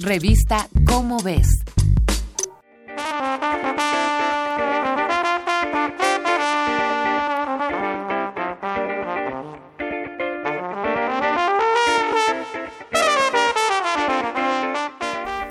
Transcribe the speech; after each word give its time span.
Revista 0.00 0.68
Cómo 0.86 1.18
ves. 1.22 1.46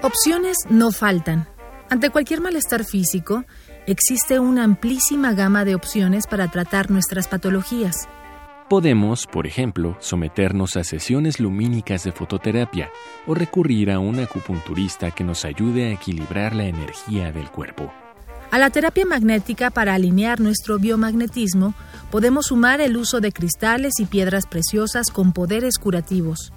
Opciones 0.01 0.57
no 0.69 0.91
faltan. 0.91 1.47
Ante 1.89 2.09
cualquier 2.09 2.41
malestar 2.41 2.83
físico, 2.83 3.45
existe 3.87 4.39
una 4.39 4.65
amplísima 4.65 5.33
gama 5.33 5.63
de 5.63 5.75
opciones 5.75 6.27
para 6.27 6.51
tratar 6.51 6.91
nuestras 6.91 7.29
patologías. 7.29 8.09
Podemos, 8.69 9.27
por 9.27 9.45
ejemplo, 9.45 9.97
someternos 9.99 10.77
a 10.77 10.83
sesiones 10.83 11.39
lumínicas 11.39 12.03
de 12.03 12.11
fototerapia 12.11 12.89
o 13.27 13.35
recurrir 13.35 13.91
a 13.91 13.99
un 13.99 14.19
acupunturista 14.19 15.11
que 15.11 15.23
nos 15.23 15.45
ayude 15.45 15.87
a 15.87 15.91
equilibrar 15.91 16.55
la 16.55 16.65
energía 16.65 17.31
del 17.31 17.49
cuerpo. 17.49 17.91
A 18.51 18.57
la 18.57 18.69
terapia 18.69 19.05
magnética 19.05 19.69
para 19.69 19.95
alinear 19.95 20.39
nuestro 20.39 20.79
biomagnetismo, 20.79 21.73
podemos 22.09 22.47
sumar 22.47 22.81
el 22.81 22.97
uso 22.97 23.19
de 23.19 23.31
cristales 23.31 23.99
y 23.99 24.05
piedras 24.05 24.45
preciosas 24.45 25.07
con 25.11 25.33
poderes 25.33 25.77
curativos. 25.77 26.53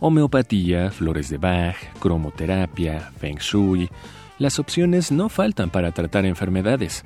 Homeopatía, 0.00 0.90
flores 0.90 1.30
de 1.30 1.38
Bach, 1.38 1.76
cromoterapia, 1.98 3.10
feng 3.18 3.38
shui, 3.38 3.90
las 4.38 4.58
opciones 4.58 5.10
no 5.10 5.28
faltan 5.28 5.70
para 5.70 5.92
tratar 5.92 6.26
enfermedades. 6.26 7.04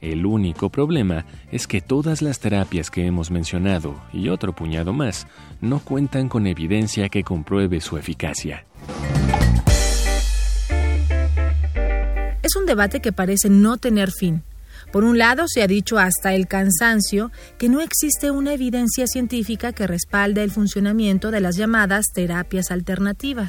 El 0.00 0.26
único 0.26 0.70
problema 0.70 1.26
es 1.50 1.66
que 1.66 1.80
todas 1.80 2.22
las 2.22 2.38
terapias 2.40 2.90
que 2.90 3.06
hemos 3.06 3.30
mencionado 3.30 4.00
y 4.12 4.28
otro 4.28 4.54
puñado 4.54 4.92
más 4.92 5.26
no 5.60 5.80
cuentan 5.80 6.28
con 6.28 6.46
evidencia 6.46 7.08
que 7.08 7.24
compruebe 7.24 7.80
su 7.80 7.96
eficacia. 7.96 8.64
Es 12.42 12.56
un 12.56 12.66
debate 12.66 13.00
que 13.00 13.12
parece 13.12 13.50
no 13.50 13.76
tener 13.76 14.10
fin. 14.10 14.42
Por 14.92 15.04
un 15.04 15.18
lado, 15.18 15.44
se 15.48 15.62
ha 15.62 15.66
dicho 15.66 15.98
hasta 15.98 16.34
el 16.34 16.46
cansancio 16.46 17.30
que 17.58 17.68
no 17.68 17.80
existe 17.80 18.30
una 18.30 18.54
evidencia 18.54 19.06
científica 19.06 19.72
que 19.72 19.86
respalde 19.86 20.42
el 20.42 20.50
funcionamiento 20.50 21.30
de 21.30 21.40
las 21.40 21.56
llamadas 21.56 22.06
terapias 22.14 22.70
alternativas. 22.70 23.48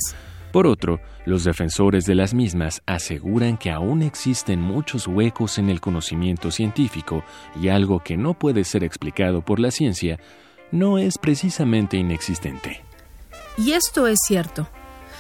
Por 0.52 0.66
otro, 0.66 1.00
los 1.25 1.44
defensores 1.44 2.05
de 2.05 2.16
las 2.16 2.33
mismas 2.33 2.81
aseguran 2.88 3.58
que 3.58 3.69
aún 3.69 4.02
existen 4.02 4.59
muchos 4.59 5.08
huecos 5.08 5.59
en 5.59 5.69
el 5.69 5.80
conocimiento 5.80 6.50
científico 6.50 7.23
y 7.61 7.67
algo 7.67 8.03
que 8.03 8.17
no 8.17 8.33
puede 8.33 8.64
ser 8.64 8.83
explicado 8.83 9.42
por 9.42 9.59
la 9.59 9.70
ciencia 9.70 10.20
no 10.72 10.97
es 10.97 11.17
precisamente 11.17 11.97
inexistente. 11.97 12.81
Y 13.58 13.73
esto 13.73 14.08
es 14.08 14.17
cierto. 14.27 14.67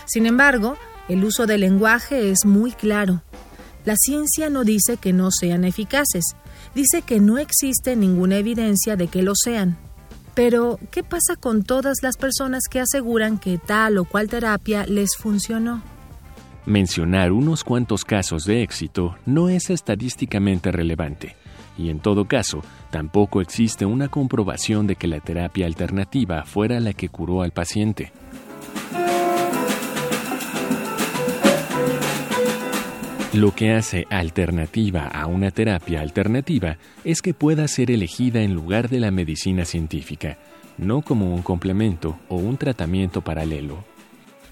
Sin 0.05 0.25
embargo, 0.25 0.77
el 1.07 1.23
uso 1.23 1.45
del 1.45 1.61
lenguaje 1.61 2.31
es 2.31 2.45
muy 2.45 2.71
claro. 2.71 3.21
La 3.85 3.95
ciencia 3.95 4.49
no 4.49 4.63
dice 4.63 4.97
que 4.97 5.13
no 5.13 5.29
sean 5.31 5.63
eficaces, 5.63 6.23
dice 6.73 7.01
que 7.03 7.19
no 7.19 7.37
existe 7.37 7.95
ninguna 7.95 8.37
evidencia 8.37 8.95
de 8.95 9.07
que 9.07 9.21
lo 9.21 9.33
sean. 9.35 9.77
Pero, 10.39 10.79
¿qué 10.89 11.03
pasa 11.03 11.35
con 11.37 11.63
todas 11.63 11.97
las 12.01 12.15
personas 12.15 12.63
que 12.71 12.79
aseguran 12.79 13.39
que 13.39 13.57
tal 13.57 13.97
o 13.97 14.05
cual 14.05 14.29
terapia 14.29 14.85
les 14.85 15.17
funcionó? 15.17 15.81
Mencionar 16.65 17.33
unos 17.33 17.65
cuantos 17.65 18.05
casos 18.05 18.45
de 18.45 18.63
éxito 18.63 19.17
no 19.25 19.49
es 19.49 19.69
estadísticamente 19.69 20.71
relevante, 20.71 21.35
y 21.77 21.89
en 21.89 21.99
todo 21.99 22.23
caso, 22.23 22.61
tampoco 22.89 23.41
existe 23.41 23.85
una 23.85 24.07
comprobación 24.07 24.87
de 24.87 24.95
que 24.95 25.09
la 25.09 25.19
terapia 25.19 25.65
alternativa 25.65 26.45
fuera 26.45 26.79
la 26.79 26.93
que 26.93 27.09
curó 27.09 27.41
al 27.41 27.51
paciente. 27.51 28.13
Lo 33.33 33.53
que 33.53 33.73
hace 33.73 34.07
alternativa 34.09 35.05
a 35.05 35.27
una 35.27 35.51
terapia 35.51 36.01
alternativa 36.01 36.77
es 37.03 37.21
que 37.21 37.35
pueda 37.35 37.67
ser 37.67 37.91
elegida 37.91 38.41
en 38.41 38.55
lugar 38.55 38.89
de 38.89 38.99
la 38.99 39.11
medicina 39.11 39.65
científica, 39.65 40.39
no 40.79 41.03
como 41.03 41.31
un 41.35 41.43
complemento 41.43 42.17
o 42.27 42.37
un 42.37 42.57
tratamiento 42.57 43.21
paralelo. 43.21 43.85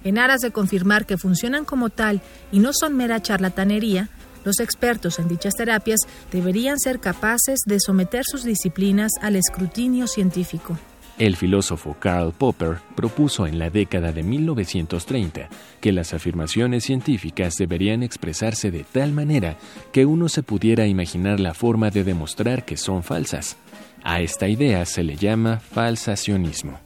En 0.03 0.19
aras 0.19 0.41
de 0.41 0.51
confirmar 0.51 1.07
que 1.07 1.17
funcionan 1.17 1.65
como 1.65 1.89
tal 1.89 2.21
y 2.51 2.59
no 2.59 2.69
son 2.71 2.95
mera 2.95 3.19
charlatanería, 3.19 4.09
los 4.45 4.59
expertos 4.59 5.17
en 5.17 5.27
dichas 5.27 5.55
terapias 5.55 6.01
deberían 6.31 6.77
ser 6.77 6.99
capaces 6.99 7.61
de 7.65 7.79
someter 7.79 8.25
sus 8.25 8.43
disciplinas 8.43 9.11
al 9.21 9.37
escrutinio 9.37 10.05
científico. 10.05 10.77
El 11.19 11.35
filósofo 11.35 11.95
Karl 11.99 12.31
Popper 12.31 12.77
propuso 12.95 13.47
en 13.47 13.57
la 13.57 13.71
década 13.71 14.11
de 14.11 14.21
1930 14.21 15.49
que 15.81 15.91
las 15.91 16.13
afirmaciones 16.13 16.83
científicas 16.83 17.55
deberían 17.55 18.03
expresarse 18.03 18.69
de 18.69 18.83
tal 18.83 19.13
manera 19.13 19.57
que 19.91 20.05
uno 20.05 20.29
se 20.29 20.43
pudiera 20.43 20.85
imaginar 20.85 21.39
la 21.39 21.55
forma 21.55 21.89
de 21.89 22.03
demostrar 22.03 22.65
que 22.65 22.77
son 22.77 23.01
falsas. 23.01 23.57
A 24.03 24.21
esta 24.21 24.47
idea 24.47 24.85
se 24.85 25.03
le 25.03 25.15
llama 25.15 25.59
falsacionismo. 25.59 26.79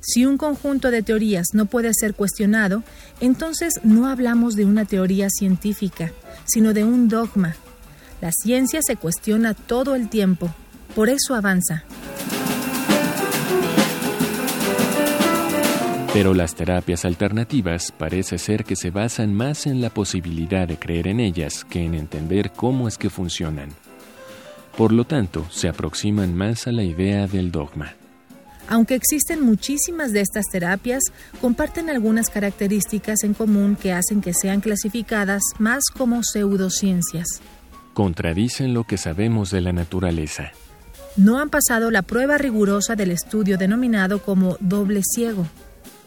Si 0.00 0.26
un 0.26 0.36
conjunto 0.36 0.90
de 0.90 1.02
teorías 1.02 1.48
no 1.54 1.64
puede 1.64 1.92
ser 1.94 2.14
cuestionado, 2.14 2.82
entonces 3.20 3.80
no 3.82 4.08
hablamos 4.08 4.56
de 4.56 4.66
una 4.66 4.84
teoría 4.84 5.28
científica, 5.30 6.12
sino 6.44 6.74
de 6.74 6.84
un 6.84 7.08
dogma. 7.08 7.56
La 8.20 8.30
ciencia 8.30 8.80
se 8.82 8.96
cuestiona 8.96 9.54
todo 9.54 9.94
el 9.94 10.10
tiempo, 10.10 10.54
por 10.94 11.08
eso 11.08 11.34
avanza. 11.34 11.84
Pero 16.12 16.34
las 16.34 16.56
terapias 16.56 17.04
alternativas 17.04 17.92
parece 17.96 18.36
ser 18.38 18.64
que 18.64 18.74
se 18.74 18.90
basan 18.90 19.32
más 19.32 19.68
en 19.68 19.80
la 19.80 19.90
posibilidad 19.90 20.66
de 20.66 20.76
creer 20.76 21.06
en 21.06 21.20
ellas 21.20 21.64
que 21.64 21.84
en 21.84 21.94
entender 21.94 22.50
cómo 22.50 22.88
es 22.88 22.98
que 22.98 23.10
funcionan. 23.10 23.68
Por 24.76 24.90
lo 24.90 25.04
tanto, 25.04 25.46
se 25.50 25.68
aproximan 25.68 26.34
más 26.34 26.66
a 26.66 26.72
la 26.72 26.82
idea 26.82 27.28
del 27.28 27.52
dogma. 27.52 27.94
Aunque 28.68 28.96
existen 28.96 29.40
muchísimas 29.40 30.12
de 30.12 30.20
estas 30.20 30.46
terapias, 30.50 31.04
comparten 31.40 31.88
algunas 31.88 32.28
características 32.28 33.22
en 33.22 33.32
común 33.32 33.76
que 33.80 33.92
hacen 33.92 34.20
que 34.20 34.34
sean 34.34 34.60
clasificadas 34.60 35.42
más 35.60 35.84
como 35.96 36.24
pseudociencias. 36.24 37.40
Contradicen 37.94 38.74
lo 38.74 38.82
que 38.82 38.98
sabemos 38.98 39.52
de 39.52 39.60
la 39.60 39.72
naturaleza. 39.72 40.50
No 41.16 41.38
han 41.38 41.50
pasado 41.50 41.92
la 41.92 42.02
prueba 42.02 42.36
rigurosa 42.36 42.96
del 42.96 43.12
estudio 43.12 43.58
denominado 43.58 44.22
como 44.22 44.56
doble 44.60 45.02
ciego 45.04 45.46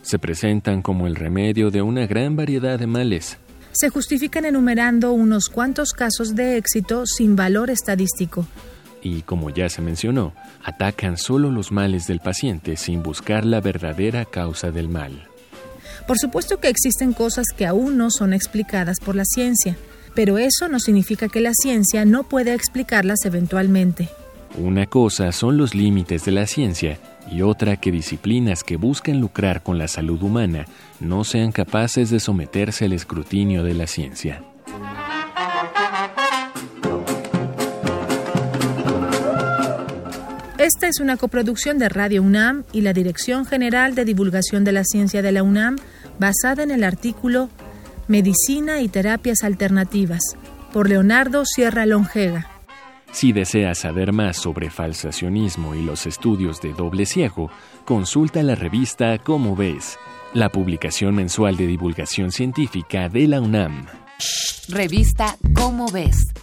se 0.04 0.20
presentan 0.20 0.82
como 0.82 1.08
el 1.08 1.16
remedio 1.16 1.72
de 1.72 1.82
una 1.82 2.06
gran 2.06 2.36
variedad 2.36 2.78
de 2.78 2.86
males. 2.86 3.38
Se 3.72 3.90
justifican 3.90 4.46
enumerando 4.46 5.14
unos 5.14 5.50
cuantos 5.50 5.94
casos 5.94 6.36
de 6.36 6.58
éxito 6.58 7.06
sin 7.08 7.36
valor 7.36 7.72
estadístico. 7.72 8.46
Y 9.02 9.24
como 9.24 9.50
ya 9.50 9.68
se 9.70 9.82
mencionó, 9.82 10.34
atacan 10.64 11.18
solo 11.18 11.50
los 11.50 11.72
males 11.72 12.06
del 12.06 12.20
paciente 12.20 12.78
sin 12.78 13.02
buscar 13.02 13.46
la 13.46 13.60
verdadera 13.60 14.26
causa 14.26 14.72
del 14.72 14.90
mal. 14.90 15.28
Por 16.06 16.20
supuesto 16.20 16.60
que 16.60 16.70
existen 16.70 17.14
cosas 17.14 17.46
que 17.58 17.66
aún 17.66 17.98
no 17.98 18.12
son 18.12 18.34
explicadas 18.34 19.00
por 19.00 19.16
la 19.16 19.26
ciencia, 19.26 19.76
pero 20.14 20.38
eso 20.38 20.68
no 20.68 20.80
significa 20.80 21.28
que 21.28 21.42
la 21.42 21.54
ciencia 21.54 22.06
no 22.06 22.24
pueda 22.24 22.54
explicarlas 22.54 23.26
eventualmente. 23.26 24.10
Una 24.58 24.86
cosa 24.86 25.32
son 25.32 25.58
los 25.58 25.74
límites 25.74 26.26
de 26.26 26.32
la 26.32 26.46
ciencia 26.46 27.00
y 27.30 27.42
otra 27.42 27.78
que 27.78 27.92
disciplinas 27.92 28.64
que 28.64 28.78
buscan 28.78 29.20
lucrar 29.20 29.64
con 29.64 29.78
la 29.78 29.88
salud 29.88 30.22
humana 30.22 30.66
no 31.00 31.24
sean 31.24 31.52
capaces 31.52 32.10
de 32.10 32.20
someterse 32.20 32.86
al 32.86 32.94
escrutinio 32.94 33.64
de 33.64 33.74
la 33.74 33.88
ciencia. 33.88 34.44
Esta 40.64 40.88
es 40.88 41.02
una 41.02 41.18
coproducción 41.18 41.78
de 41.78 41.90
Radio 41.90 42.22
UNAM 42.22 42.64
y 42.72 42.82
la 42.82 42.94
Dirección 42.94 43.46
General 43.46 43.96
de 43.96 44.06
Divulgación 44.06 44.64
de 44.64 44.72
la 44.72 44.86
Ciencia 44.86 45.22
de 45.22 45.34
la 45.34 45.44
UNAM, 45.44 45.78
basada 46.20 46.64
en 46.64 46.72
el 46.72 46.86
artículo 46.86 47.50
Medicina 48.08 48.80
y 48.82 48.88
Terapias 48.88 49.44
Alternativas, 49.44 50.22
por 50.72 50.88
Leonardo 50.88 51.44
Sierra 51.46 51.86
Longega. 51.86 52.53
Si 53.14 53.32
deseas 53.32 53.78
saber 53.78 54.12
más 54.12 54.38
sobre 54.38 54.72
falsacionismo 54.72 55.76
y 55.76 55.84
los 55.84 56.08
estudios 56.08 56.60
de 56.62 56.74
doble 56.74 57.06
ciego, 57.06 57.52
consulta 57.86 58.42
la 58.42 58.56
revista 58.56 59.20
Cómo 59.20 59.56
ves, 59.56 60.00
la 60.34 60.50
publicación 60.50 61.16
mensual 61.16 61.56
de 61.56 61.68
divulgación 61.68 62.32
científica 62.32 63.10
de 63.10 63.28
la 63.28 63.40
UNAM. 63.40 63.86
Revista 64.68 65.38
Cómo 65.54 65.88
ves. 65.92 66.34